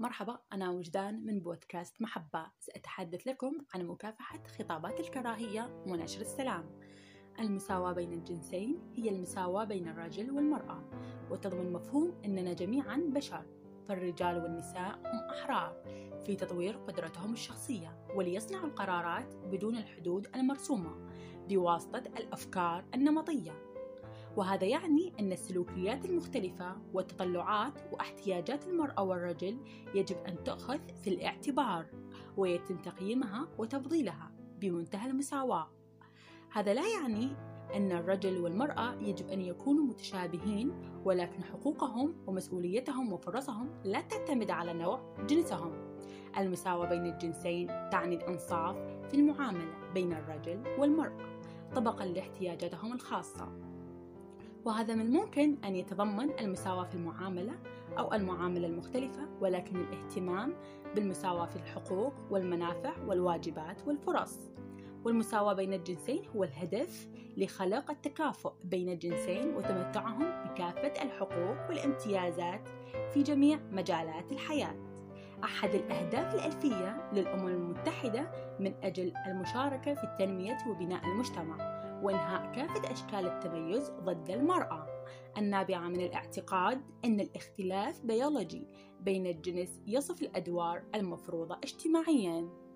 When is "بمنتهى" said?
34.60-35.10